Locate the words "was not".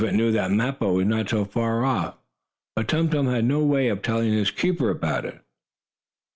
0.93-1.29